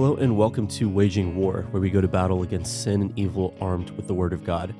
[0.00, 3.54] Hello and welcome to Waging War, where we go to battle against sin and evil
[3.60, 4.74] armed with the Word of God.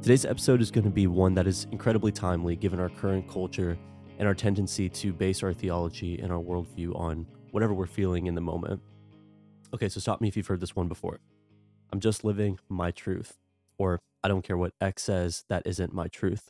[0.00, 3.76] Today's episode is going to be one that is incredibly timely given our current culture
[4.18, 8.34] and our tendency to base our theology and our worldview on whatever we're feeling in
[8.34, 8.80] the moment.
[9.74, 11.20] Okay, so stop me if you've heard this one before.
[11.92, 13.36] I'm just living my truth,
[13.76, 16.48] or I don't care what X says, that isn't my truth.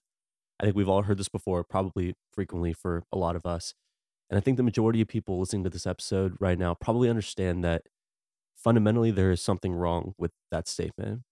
[0.61, 3.75] I think we've all heard this before, probably frequently for a lot of us.
[4.31, 7.65] And I think the majority of people listening to this episode right now probably understand
[7.65, 7.83] that
[8.57, 11.23] fundamentally there is something wrong with that statement.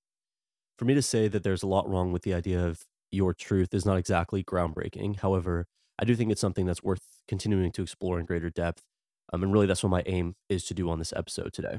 [0.79, 3.73] For me to say that there's a lot wrong with the idea of your truth
[3.73, 5.21] is not exactly groundbreaking.
[5.21, 5.67] However,
[5.99, 8.83] I do think it's something that's worth continuing to explore in greater depth.
[9.33, 11.79] Um, and really, that's what my aim is to do on this episode today.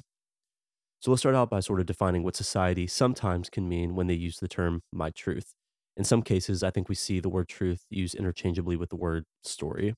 [1.02, 4.14] So let's start out by sort of defining what society sometimes can mean when they
[4.14, 5.54] use the term my truth.
[5.98, 9.26] In some cases, I think we see the word truth used interchangeably with the word
[9.44, 9.94] story.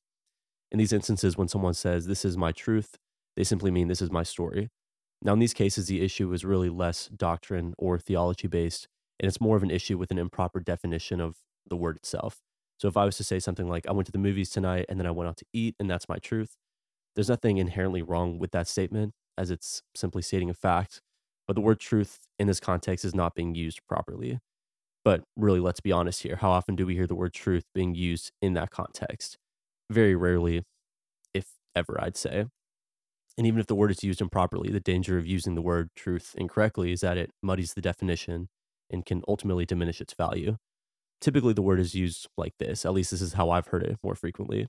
[0.71, 2.97] In these instances, when someone says, This is my truth,
[3.35, 4.69] they simply mean, This is my story.
[5.23, 8.87] Now, in these cases, the issue is really less doctrine or theology based,
[9.19, 11.37] and it's more of an issue with an improper definition of
[11.67, 12.39] the word itself.
[12.79, 14.99] So, if I was to say something like, I went to the movies tonight and
[14.99, 16.55] then I went out to eat, and that's my truth,
[17.15, 21.01] there's nothing inherently wrong with that statement, as it's simply stating a fact.
[21.47, 24.39] But the word truth in this context is not being used properly.
[25.05, 26.37] But really, let's be honest here.
[26.37, 29.37] How often do we hear the word truth being used in that context?
[29.91, 30.63] very rarely,
[31.33, 32.45] if ever, I'd say.
[33.37, 36.33] And even if the word is used improperly, the danger of using the word truth
[36.37, 38.49] incorrectly is that it muddies the definition
[38.89, 40.57] and can ultimately diminish its value.
[41.21, 43.97] Typically, the word is used like this, at least this is how I've heard it
[44.03, 44.67] more frequently.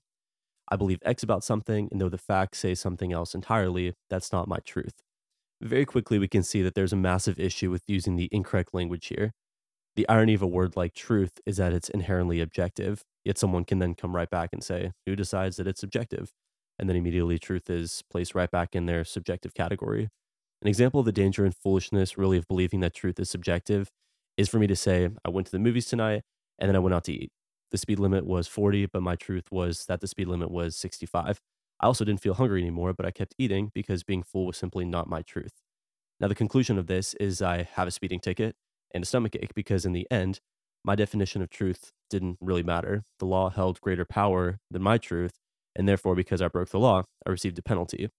[0.70, 4.48] I believe X about something, and though the facts say something else entirely, that's not
[4.48, 5.02] my truth.
[5.62, 9.06] Very quickly, we can see that there's a massive issue with using the incorrect language
[9.06, 9.32] here.
[9.96, 13.78] The irony of a word like truth is that it's inherently objective, yet someone can
[13.78, 16.32] then come right back and say, who decides that it's subjective?
[16.78, 20.08] And then immediately truth is placed right back in their subjective category.
[20.62, 23.90] An example of the danger and foolishness, really, of believing that truth is subjective
[24.36, 26.22] is for me to say, I went to the movies tonight
[26.58, 27.30] and then I went out to eat.
[27.70, 31.40] The speed limit was 40, but my truth was that the speed limit was 65.
[31.80, 34.84] I also didn't feel hungry anymore, but I kept eating because being full was simply
[34.84, 35.52] not my truth.
[36.20, 38.56] Now, the conclusion of this is I have a speeding ticket
[38.92, 40.40] and a stomach ache because in the end,
[40.84, 43.04] my definition of truth didn't really matter.
[43.18, 45.34] The law held greater power than my truth,
[45.78, 48.10] and therefore, because I broke the law, I received a penalty.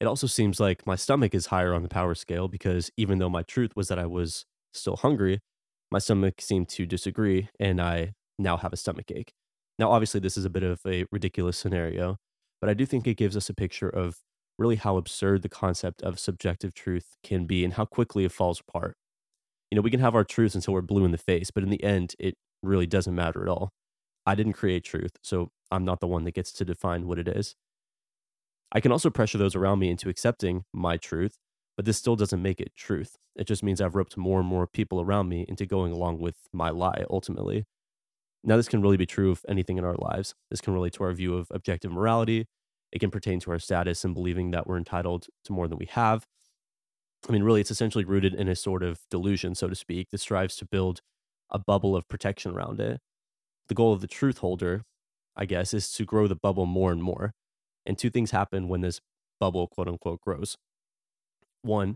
[0.00, 3.28] It also seems like my stomach is higher on the power scale because even though
[3.28, 5.40] my truth was that I was still hungry,
[5.92, 9.32] my stomach seemed to disagree, and I now have a stomach ache.
[9.78, 12.16] Now, obviously, this is a bit of a ridiculous scenario,
[12.60, 14.18] but I do think it gives us a picture of
[14.58, 18.60] really how absurd the concept of subjective truth can be and how quickly it falls
[18.60, 18.96] apart
[19.70, 21.70] you know, we can have our truths until we're blue in the face, but in
[21.70, 23.70] the end, it really doesn't matter at all.
[24.26, 27.28] I didn't create truth, so I'm not the one that gets to define what it
[27.28, 27.56] is.
[28.72, 31.38] I can also pressure those around me into accepting my truth,
[31.76, 33.16] but this still doesn't make it truth.
[33.36, 36.36] It just means I've roped more and more people around me into going along with
[36.52, 37.66] my lie ultimately.
[38.42, 40.34] Now, this can really be true of anything in our lives.
[40.50, 42.46] This can relate to our view of objective morality.
[42.92, 45.86] It can pertain to our status and believing that we're entitled to more than we
[45.86, 46.26] have.
[47.28, 50.18] I mean, really, it's essentially rooted in a sort of delusion, so to speak, that
[50.18, 51.02] strives to build
[51.50, 53.00] a bubble of protection around it.
[53.70, 54.82] The goal of the truth holder,
[55.36, 57.34] I guess, is to grow the bubble more and more.
[57.86, 59.00] And two things happen when this
[59.38, 60.56] bubble, quote unquote, grows.
[61.62, 61.94] One,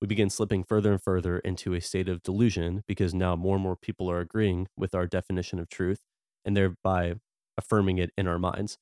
[0.00, 3.62] we begin slipping further and further into a state of delusion because now more and
[3.64, 5.98] more people are agreeing with our definition of truth
[6.44, 7.14] and thereby
[7.58, 8.78] affirming it in our minds.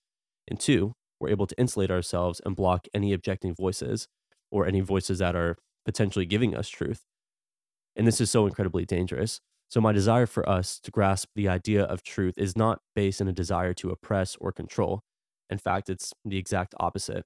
[0.47, 4.06] And two, we're able to insulate ourselves and block any objecting voices
[4.50, 5.56] or any voices that are
[5.87, 7.05] potentially giving us truth.
[7.97, 9.41] And this is so incredibly dangerous.
[9.69, 13.28] So, my desire for us to grasp the idea of truth is not based in
[13.28, 15.02] a desire to oppress or control.
[15.50, 17.25] In fact, it's the exact opposite.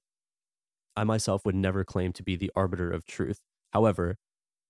[0.95, 3.39] I myself would never claim to be the arbiter of truth.
[3.73, 4.17] However,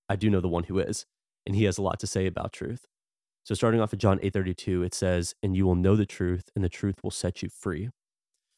[0.09, 1.05] I do know the one who is,
[1.45, 2.85] and he has a lot to say about truth.
[3.43, 6.63] So starting off at John 8:32, it says, "And you will know the truth, and
[6.63, 7.89] the truth will set you free."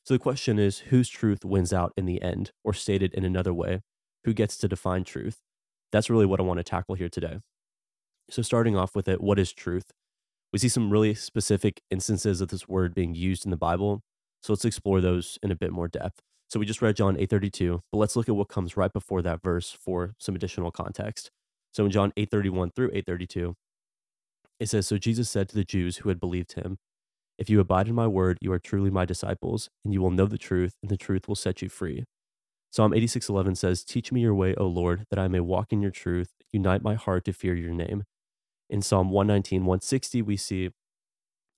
[0.05, 3.53] So the question is, whose truth wins out in the end, or stated in another
[3.53, 3.81] way,
[4.25, 5.41] who gets to define truth?
[5.91, 7.39] That's really what I want to tackle here today.
[8.31, 9.91] So, starting off with it, what is truth?
[10.53, 14.03] We see some really specific instances of this word being used in the Bible.
[14.41, 16.21] So, let's explore those in a bit more depth.
[16.49, 19.43] So, we just read John 8:32, but let's look at what comes right before that
[19.43, 21.29] verse for some additional context.
[21.73, 23.55] So, in John 8:31 through 8:32,
[24.61, 26.77] it says, So Jesus said to the Jews who had believed him,
[27.37, 30.27] If you abide in my word, you are truly my disciples, and you will know
[30.27, 32.05] the truth, and the truth will set you free.
[32.71, 35.91] Psalm 86:11 says, "Teach me your way, O Lord, that I may walk in your
[35.91, 36.33] truth.
[36.53, 38.05] Unite my heart to fear your name."
[38.71, 40.71] In Psalm 119, 160, we see,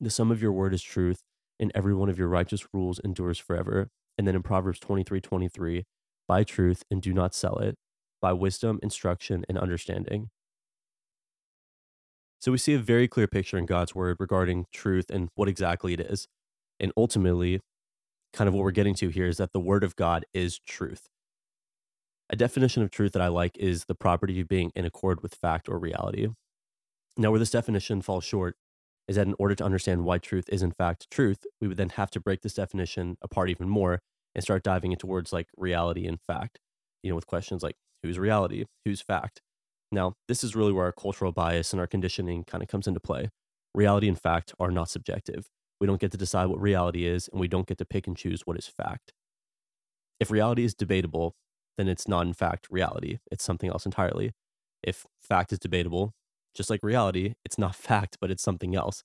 [0.01, 1.23] "The sum of your word is truth,
[1.59, 5.85] and every one of your righteous rules endures forever." And then in Proverbs 23:23,
[6.27, 7.75] Buy truth and do not sell it.
[8.21, 10.29] Buy wisdom, instruction, and understanding.
[12.39, 15.93] So we see a very clear picture in God's word regarding truth and what exactly
[15.93, 16.27] it is.
[16.79, 17.59] And ultimately,
[18.33, 21.07] kind of what we're getting to here is that the word of God is truth.
[22.29, 25.35] A definition of truth that I like is the property of being in accord with
[25.35, 26.29] fact or reality.
[27.17, 28.55] Now, where this definition falls short
[29.07, 31.89] is that in order to understand why truth is in fact truth, we would then
[31.89, 33.99] have to break this definition apart even more
[34.33, 36.59] and start diving into words like reality and fact,
[37.03, 39.41] you know, with questions like whose reality, whose fact.
[39.91, 42.99] Now, this is really where our cultural bias and our conditioning kind of comes into
[42.99, 43.29] play.
[43.75, 45.47] Reality and fact are not subjective.
[45.79, 48.17] We don't get to decide what reality is, and we don't get to pick and
[48.17, 49.11] choose what is fact.
[50.19, 51.35] If reality is debatable,
[51.77, 53.19] then it's not in fact reality.
[53.31, 54.31] It's something else entirely.
[54.81, 56.13] If fact is debatable,
[56.53, 59.03] just like reality, it's not fact, but it's something else.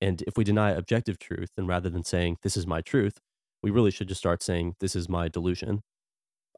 [0.00, 3.18] And if we deny objective truth, then rather than saying, this is my truth,
[3.62, 5.82] we really should just start saying, this is my delusion.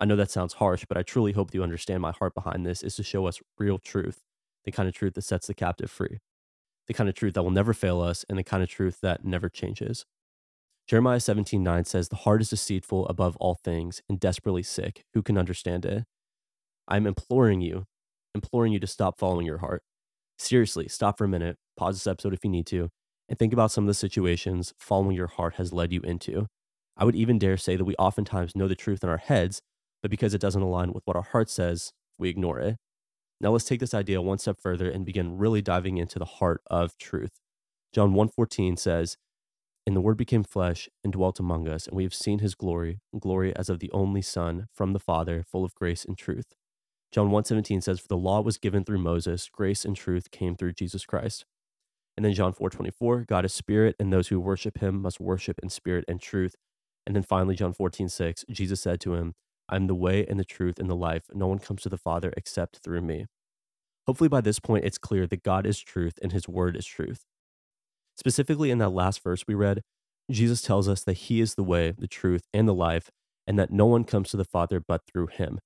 [0.01, 2.83] I know that sounds harsh, but I truly hope you understand my heart behind this
[2.83, 4.21] is to show us real truth,
[4.65, 6.19] the kind of truth that sets the captive free,
[6.87, 9.25] the kind of truth that will never fail us, and the kind of truth that
[9.25, 10.05] never changes.
[10.89, 15.05] Jeremiah 17 9 says, The heart is deceitful above all things and desperately sick.
[15.15, 16.05] Who can understand it?
[16.89, 17.85] I'm imploring you,
[18.35, 19.83] imploring you to stop following your heart.
[20.43, 22.89] Seriously, stop for a minute, pause this episode if you need to,
[23.29, 26.49] and think about some of the situations following your heart has led you into.
[26.97, 29.63] I would even dare say that we oftentimes know the truth in our heads,
[30.03, 32.77] but because it doesn't align with what our heart says, we ignore it.
[33.41, 36.61] Now let's take this idea one step further and begin really diving into the heart
[36.67, 37.39] of truth.
[37.93, 39.19] John 1:14 says,
[39.87, 43.01] "And the word became flesh and dwelt among us, and we have seen his glory,
[43.17, 46.57] glory as of the only son from the Father, full of grace and truth."
[47.13, 50.73] John 1:17 says, "For the law was given through Moses, grace and truth came through
[50.73, 51.45] Jesus Christ."
[52.17, 55.69] And then John 4:24, God is spirit, and those who worship him must worship in
[55.69, 56.57] spirit and truth.
[57.07, 59.35] And then finally John 14:6, Jesus said to him,
[59.69, 61.31] I'm the way and the truth and the life.
[61.33, 63.27] No one comes to the Father except through me.
[64.07, 67.25] Hopefully, by this point, it's clear that God is truth and his word is truth.
[68.17, 69.83] Specifically, in that last verse we read,
[70.31, 73.11] Jesus tells us that he is the way, the truth, and the life,
[73.47, 75.59] and that no one comes to the Father but through him.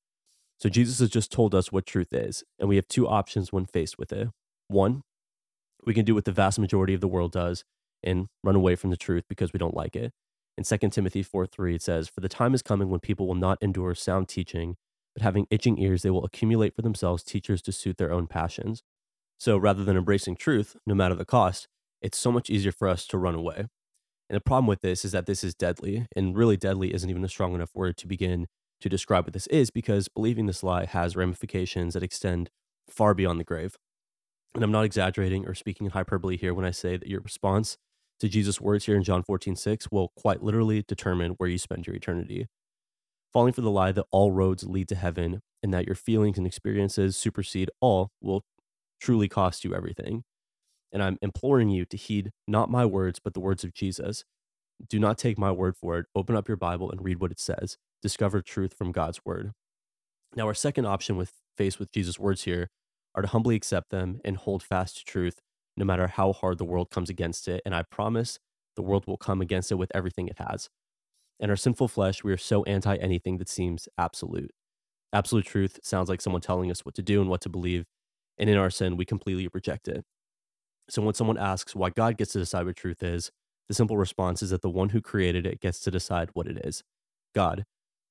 [0.58, 3.66] So, Jesus has just told us what truth is, and we have two options when
[3.66, 4.28] faced with it.
[4.68, 5.02] One,
[5.84, 7.64] we can do what the vast majority of the world does
[8.02, 10.12] and run away from the truth because we don't like it.
[10.58, 13.34] In 2 Timothy 4 3, it says, For the time is coming when people will
[13.34, 14.76] not endure sound teaching,
[15.14, 18.82] but having itching ears, they will accumulate for themselves teachers to suit their own passions.
[19.38, 21.68] So rather than embracing truth, no matter the cost,
[22.00, 23.66] it's so much easier for us to run away.
[24.28, 27.24] And the problem with this is that this is deadly, and really deadly isn't even
[27.24, 28.46] a strong enough word to begin
[28.80, 32.50] to describe what this is because believing this lie has ramifications that extend
[32.88, 33.76] far beyond the grave.
[34.54, 37.76] And I'm not exaggerating or speaking in hyperbole here when I say that your response
[38.20, 41.86] to Jesus' words here in John 14, 6 will quite literally determine where you spend
[41.86, 42.46] your eternity.
[43.32, 46.46] Falling for the lie that all roads lead to heaven and that your feelings and
[46.46, 48.42] experiences supersede all will
[49.00, 50.22] truly cost you everything.
[50.92, 54.24] And I'm imploring you to heed not my words, but the words of Jesus.
[54.88, 56.06] Do not take my word for it.
[56.14, 57.76] Open up your Bible and read what it says.
[58.02, 59.52] Discover truth from God's word.
[60.34, 62.68] Now, our second option with faced with Jesus' words here
[63.14, 65.40] are to humbly accept them and hold fast to truth
[65.76, 67.62] no matter how hard the world comes against it.
[67.64, 68.38] And I promise
[68.76, 70.68] the world will come against it with everything it has.
[71.38, 74.50] In our sinful flesh, we are so anti anything that seems absolute.
[75.12, 77.84] Absolute truth sounds like someone telling us what to do and what to believe.
[78.38, 80.04] And in our sin, we completely reject it.
[80.88, 83.30] So when someone asks why God gets to decide what truth is,
[83.68, 86.58] the simple response is that the one who created it gets to decide what it
[86.64, 86.82] is.
[87.34, 87.64] God,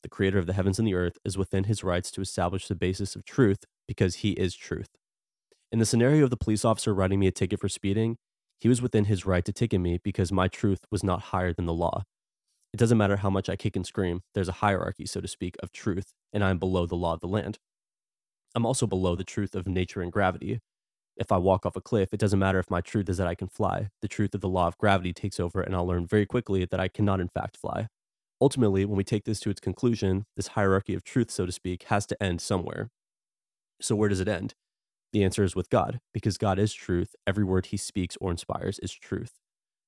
[0.03, 2.75] the creator of the heavens and the earth, is within his rights to establish the
[2.75, 4.89] basis of truth because he is truth.
[5.71, 8.17] In the scenario of the police officer writing me a ticket for speeding,
[8.59, 11.65] he was within his right to ticket me because my truth was not higher than
[11.65, 12.03] the law.
[12.73, 15.55] It doesn't matter how much I kick and scream, there's a hierarchy, so to speak,
[15.63, 17.57] of truth, and I'm below the law of the land.
[18.53, 20.59] I'm also below the truth of nature and gravity.
[21.17, 23.35] If I walk off a cliff, it doesn't matter if my truth is that I
[23.35, 23.89] can fly.
[24.01, 26.79] The truth of the law of gravity takes over, and I'll learn very quickly that
[26.79, 27.87] I cannot, in fact, fly.
[28.41, 31.83] Ultimately, when we take this to its conclusion, this hierarchy of truth, so to speak,
[31.83, 32.89] has to end somewhere.
[33.81, 34.55] So, where does it end?
[35.13, 37.15] The answer is with God, because God is truth.
[37.25, 39.33] Every word he speaks or inspires is truth.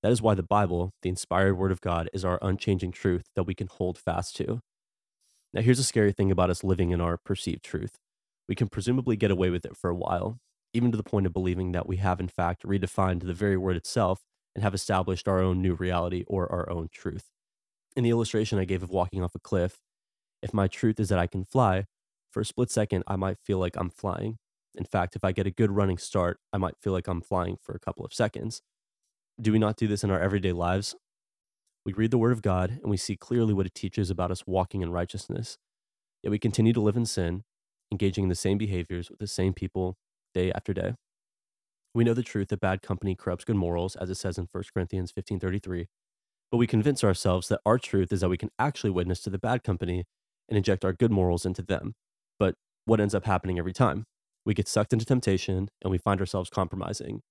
[0.01, 3.43] That is why the Bible, the inspired word of God, is our unchanging truth that
[3.43, 4.62] we can hold fast to.
[5.53, 7.98] Now, here's a scary thing about us living in our perceived truth.
[8.48, 10.38] We can presumably get away with it for a while,
[10.77, 13.75] even to the point of believing that we have, in fact, redefined the very word
[13.75, 14.22] itself
[14.53, 17.31] and have established our own new reality or our own truth.
[17.96, 19.79] In the illustration I gave of walking off a cliff,
[20.43, 21.86] if my truth is that I can fly,
[22.29, 24.38] for a split second, I might feel like I'm flying.
[24.75, 27.57] In fact, if I get a good running start, I might feel like I'm flying
[27.60, 28.62] for a couple of seconds.
[29.41, 30.96] Do we not do this in our everyday lives?
[31.86, 34.46] We read the Word of God and we see clearly what it teaches about us
[34.46, 35.57] walking in righteousness.
[36.22, 37.43] Yet we continue to live in sin,
[37.91, 39.98] engaging in the same behaviors with the same people
[40.38, 40.94] day after day.
[41.94, 44.72] We know the truth that bad company corrupts good morals, as it says in 1
[44.74, 45.88] Corinthians 15:33.
[46.51, 49.39] But we convince ourselves that our truth is that we can actually witness to the
[49.39, 50.06] bad company
[50.50, 51.96] and inject our good morals into them.
[52.39, 54.06] But what ends up happening every time?
[54.46, 57.22] We get sucked into temptation and we find ourselves compromising.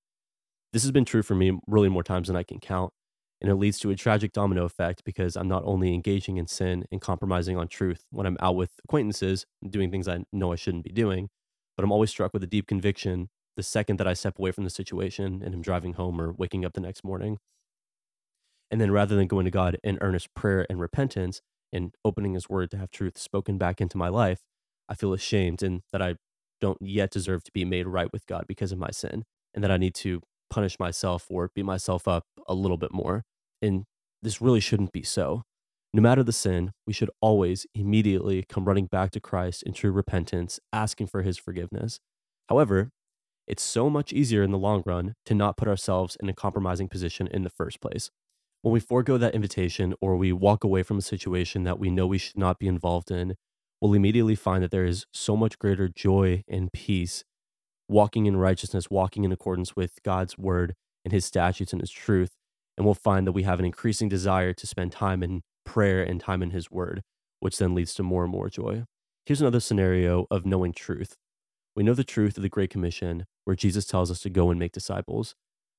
[0.73, 2.93] This has been true for me really more times than I can count,
[3.41, 6.85] and it leads to a tragic domino effect because I'm not only engaging in sin
[6.93, 10.85] and compromising on truth when I'm out with acquaintances, doing things I know I shouldn't
[10.85, 11.31] be doing,
[11.77, 14.65] but I'm always struck with a deep conviction the second that I step away from
[14.65, 17.39] the situation and am driving home or waking up the next morning.
[18.71, 21.41] And then rather than going to God in earnest prayer and repentance
[21.73, 24.41] and opening his word to have truth spoken back into my life,
[24.89, 26.17] I feel ashamed and that I
[26.61, 29.71] don't yet deserve to be made right with God because of my sin and that
[29.71, 33.23] I need to punish myself or beat myself up a little bit more.
[33.63, 33.85] And
[34.23, 35.43] this really shouldn't be so.
[35.97, 39.91] No matter the sin, we should always immediately come running back to Christ in true
[39.91, 42.01] repentance, asking for his forgiveness.
[42.51, 42.91] However,
[43.47, 46.91] it's so much easier in the long run to not put ourselves in a compromising
[46.91, 48.11] position in the first place.
[48.61, 52.07] When we forego that invitation or we walk away from a situation that we know
[52.07, 53.35] we should not be involved in,
[53.81, 57.25] we'll immediately find that there is so much greater joy and peace
[57.89, 60.75] walking in righteousness, walking in accordance with God's word
[61.07, 62.33] and his statutes and his truth.
[62.77, 66.19] And we'll find that we have an increasing desire to spend time in prayer and
[66.19, 67.03] time in his word,
[67.41, 68.85] which then leads to more and more joy.
[69.27, 71.17] Here's another scenario of knowing truth.
[71.75, 74.59] We know the truth of the Great Commission, where Jesus tells us to go and
[74.59, 75.35] make disciples.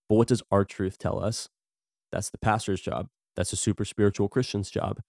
[0.08, 1.50] But what does our truth tell us?
[2.12, 3.08] That's the pastor's job.
[3.36, 5.00] That's a super spiritual Christian's job.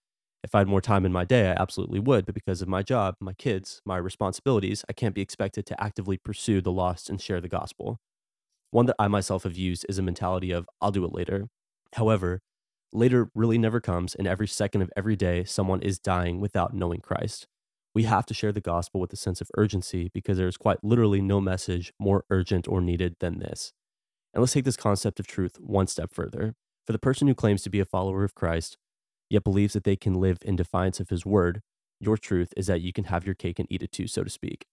[0.43, 2.25] If I had more time in my day, I absolutely would.
[2.25, 6.17] But because of my job, my kids, my responsibilities, I can't be expected to actively
[6.17, 7.99] pursue the lost and share the gospel.
[8.71, 11.49] One that I myself have used is a mentality of, I'll do it later.
[11.95, 12.41] However,
[12.93, 17.01] later really never comes, and every second of every day, someone is dying without knowing
[17.01, 17.47] Christ.
[17.95, 20.83] We have to share the gospel with a sense of urgency because there is quite
[20.85, 23.73] literally no message more urgent or needed than this.
[24.33, 26.55] And let's take this concept of truth one step further.
[26.87, 28.79] For the person who claims to be a follower of Christ,
[29.29, 31.61] yet believes that they can live in defiance of his word,
[32.01, 34.31] your truth is that you can have your cake and eat it too, so to
[34.31, 34.67] speak.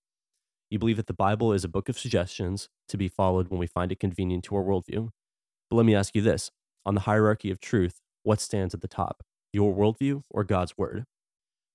[0.70, 3.68] You believe that the Bible is a book of suggestions to be followed when we
[3.68, 5.10] find it convenient to our worldview.
[5.70, 6.52] But let me ask you this
[6.86, 11.06] on the hierarchy of truth, what stands at the top, your worldview or God's word?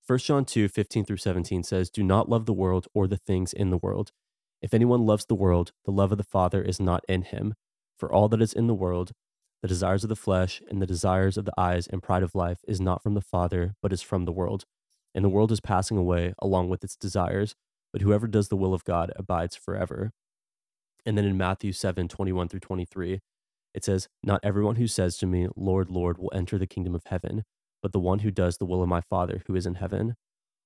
[0.07, 3.53] 1 John 2 15 through 17 says, Do not love the world or the things
[3.53, 4.11] in the world.
[4.61, 7.55] If anyone loves the world, the love of the Father is not in him.
[7.97, 9.13] For all that is in the world,
[9.63, 12.59] the desires of the flesh and the desires of the eyes and pride of life
[12.67, 14.65] is not from the Father, but is from the world.
[15.15, 17.55] And the world is passing away along with its desires,
[17.93, 20.13] but whoever does the will of God abides forever.
[21.05, 23.21] And then in Matthew 7 21 through 23,
[23.75, 27.05] it says, Not everyone who says to me, Lord, Lord, will enter the kingdom of
[27.07, 27.45] heaven,
[27.83, 30.15] but the one who does the will of my Father who is in heaven.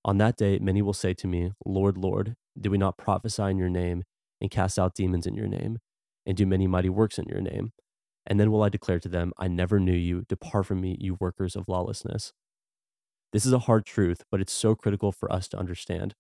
[0.05, 3.59] On that day, many will say to me, Lord, Lord, did we not prophesy in
[3.59, 4.05] your name,
[4.41, 5.79] and cast out demons in your name,
[6.27, 7.73] and do many mighty works in your name?
[8.27, 10.25] And then will I declare to them, I never knew you.
[10.29, 12.33] Depart from me, you workers of lawlessness.
[13.33, 16.15] This is a hard truth, but it's so critical for us to understand.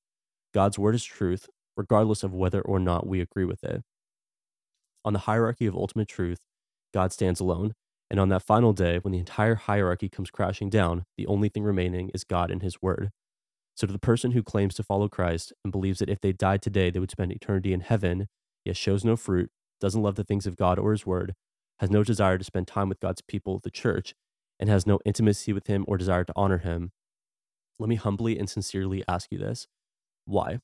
[0.52, 3.82] God's word is truth, regardless of whether or not we agree with it.
[5.04, 6.40] On the hierarchy of ultimate truth,
[6.94, 7.74] God stands alone.
[8.10, 11.64] And on that final day, when the entire hierarchy comes crashing down, the only thing
[11.64, 13.10] remaining is God and his word.
[13.76, 16.62] So, to the person who claims to follow Christ and believes that if they died
[16.62, 18.28] today, they would spend eternity in heaven,
[18.64, 21.34] yet shows no fruit, doesn't love the things of God or his word,
[21.80, 24.14] has no desire to spend time with God's people, the church,
[24.60, 26.92] and has no intimacy with Him or desire to honor Him,
[27.78, 29.66] let me humbly and sincerely ask you this.
[30.26, 30.60] Why?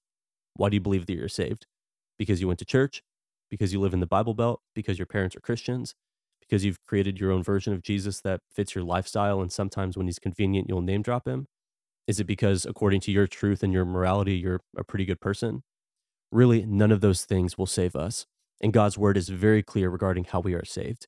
[0.55, 1.67] Why do you believe that you're saved?
[2.19, 3.03] Because you went to church?
[3.51, 4.61] Because you live in the Bible Belt?
[4.75, 5.95] Because your parents are Christians?
[6.51, 10.07] Because you've created your own version of Jesus that fits your lifestyle and sometimes when
[10.07, 11.47] he's convenient, you'll name drop him?
[12.09, 15.63] Is it because, according to your truth and your morality, you're a pretty good person?
[16.33, 18.27] Really, none of those things will save us
[18.61, 21.07] and God's word is very clear regarding how we are saved.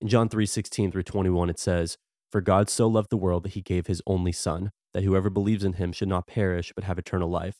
[0.00, 1.98] In John 3 16 through 21, it says,
[2.30, 5.64] For God so loved the world that he gave his only Son, that whoever believes
[5.64, 7.56] in him should not perish, but have eternal life.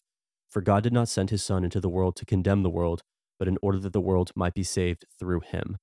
[0.48, 3.02] For God did not send his Son into the world to condemn the world,
[3.38, 5.76] but in order that the world might be saved through him.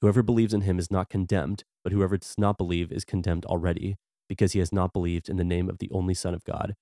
[0.00, 3.96] Whoever believes in him is not condemned, but whoever does not believe is condemned already,
[4.28, 6.74] because he has not believed in the name of the only Son of God.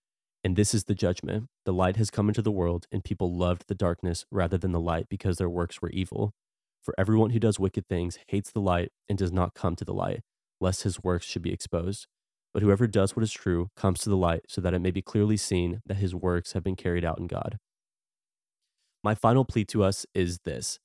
[0.42, 1.46] And this is the judgment.
[1.64, 4.80] The light has come into the world, and people loved the darkness rather than the
[4.80, 6.32] light because their works were evil.
[6.82, 9.94] For everyone who does wicked things hates the light and does not come to the
[9.94, 10.20] light,
[10.60, 12.06] lest his works should be exposed.
[12.52, 15.02] But whoever does what is true comes to the light so that it may be
[15.02, 17.58] clearly seen that his works have been carried out in God.
[19.02, 20.78] My final plea to us is this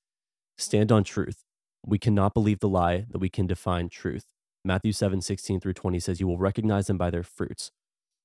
[0.57, 1.43] stand on truth.
[1.86, 4.25] We cannot believe the lie that we can define truth.
[4.65, 7.71] Matthew 7 16 through 20 says, You will recognize them by their fruits.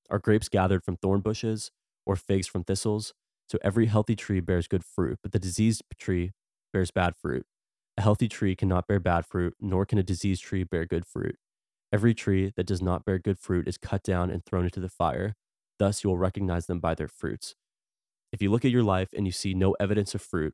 [0.09, 1.71] Are grapes gathered from thorn bushes
[2.05, 3.13] or figs from thistles.
[3.47, 6.33] So every healthy tree bears good fruit, but the diseased tree
[6.73, 7.45] bears bad fruit.
[7.97, 11.37] A healthy tree cannot bear bad fruit, nor can a diseased tree bear good fruit.
[11.93, 14.89] Every tree that does not bear good fruit is cut down and thrown into the
[14.89, 15.35] fire.
[15.79, 17.55] Thus you will recognize them by their fruits.
[18.33, 20.53] If you look at your life and you see no evidence of fruit,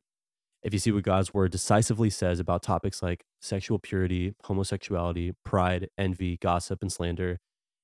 [0.62, 5.88] if you see what God's word decisively says about topics like sexual purity, homosexuality, pride,
[5.98, 7.38] envy, gossip, and slander,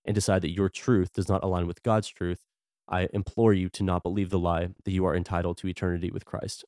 [0.04, 2.44] and decide that your truth does not align with God's truth,
[2.88, 6.24] I implore you to not believe the lie that you are entitled to eternity with
[6.24, 6.64] Christ.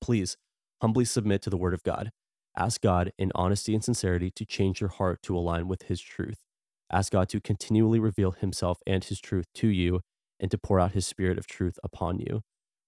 [0.00, 0.36] Please
[0.80, 2.10] humbly submit to the word of God.
[2.56, 6.44] Ask God in honesty and sincerity to change your heart to align with his truth.
[6.92, 10.00] Ask God to continually reveal himself and his truth to you
[10.38, 12.42] and to pour out his spirit of truth upon you.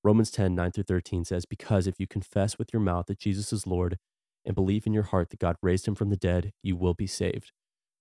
[0.08, 3.52] Romans 10 9 through 13 says, Because if you confess with your mouth that Jesus
[3.52, 3.98] is Lord
[4.42, 7.06] and believe in your heart that God raised him from the dead, you will be
[7.06, 7.52] saved.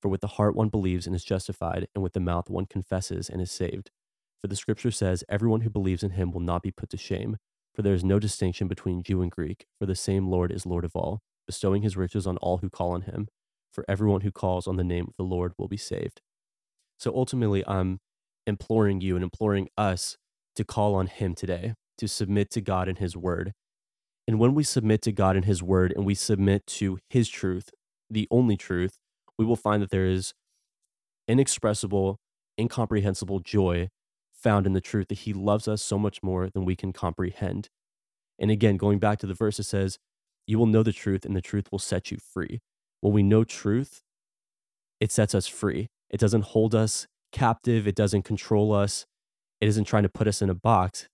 [0.02, 3.30] For with the heart one believes and is justified, and with the mouth one confesses
[3.30, 3.92] and is saved.
[4.40, 7.36] For the scripture says, Everyone who believes in him will not be put to shame.
[7.76, 10.86] For there is no distinction between Jew and Greek, for the same Lord is Lord
[10.86, 13.28] of all, bestowing his riches on all who call on him.
[13.74, 16.22] For everyone who calls on the name of the Lord will be saved.
[16.98, 18.00] So ultimately, I'm
[18.46, 20.16] imploring you and imploring us
[20.56, 23.54] to call on him today, to submit to God and his word.
[24.28, 27.70] And when we submit to God and his word and we submit to his truth,
[28.10, 28.98] the only truth,
[29.38, 30.34] we will find that there is
[31.28, 32.20] inexpressible,
[32.60, 33.90] incomprehensible joy
[34.34, 37.70] found in the truth that he loves us so much more than we can comprehend.
[38.40, 39.98] And again, going back to the verse, it says,
[40.46, 42.60] You will know the truth, and the truth will set you free.
[43.02, 44.02] When we know truth,
[45.00, 45.88] it sets us free.
[46.10, 49.06] It doesn't hold us captive, it doesn't control us,
[49.60, 51.08] it isn't trying to put us in a box.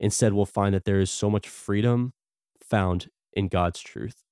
[0.00, 2.12] Instead, we'll find that there is so much freedom
[2.60, 4.24] found in God's truth.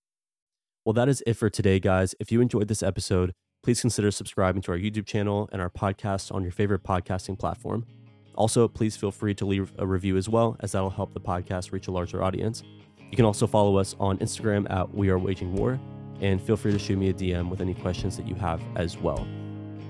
[0.85, 2.15] Well, that is it for today, guys.
[2.19, 6.35] If you enjoyed this episode, please consider subscribing to our YouTube channel and our podcast
[6.35, 7.85] on your favorite podcasting platform.
[8.35, 11.73] Also, please feel free to leave a review as well, as that'll help the podcast
[11.73, 12.63] reach a larger audience.
[13.11, 15.79] You can also follow us on Instagram at We Are Waging War,
[16.21, 18.97] and feel free to shoot me a DM with any questions that you have as
[18.97, 19.27] well.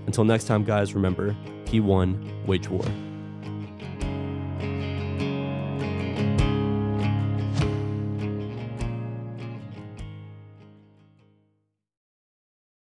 [0.07, 1.37] Until next time, guys, remember
[1.67, 2.85] P1 Wage War.